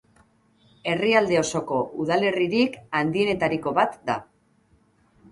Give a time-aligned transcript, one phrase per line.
[0.91, 4.17] Herrialde osoko udalerririk handienetariko bat da.